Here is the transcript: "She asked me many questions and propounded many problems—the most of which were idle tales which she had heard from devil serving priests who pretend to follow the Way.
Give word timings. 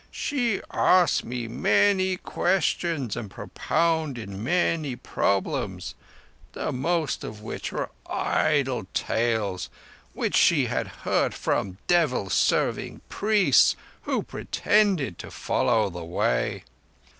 "She 0.09 0.59
asked 0.71 1.23
me 1.25 1.47
many 1.47 2.17
questions 2.17 3.15
and 3.15 3.29
propounded 3.29 4.29
many 4.29 4.95
problems—the 4.95 6.71
most 6.71 7.23
of 7.23 7.41
which 7.43 7.71
were 7.71 7.91
idle 8.09 8.87
tales 8.95 9.69
which 10.15 10.35
she 10.35 10.65
had 10.65 10.87
heard 11.05 11.35
from 11.35 11.77
devil 11.85 12.31
serving 12.31 13.01
priests 13.09 13.75
who 14.01 14.23
pretend 14.23 15.19
to 15.19 15.29
follow 15.29 15.91
the 15.91 16.03
Way. 16.03 16.63